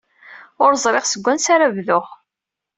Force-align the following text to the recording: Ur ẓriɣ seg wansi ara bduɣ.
Ur 0.63 0.71
ẓriɣ 0.83 1.05
seg 1.07 1.21
wansi 1.23 1.49
ara 1.55 1.75
bduɣ. 1.75 2.07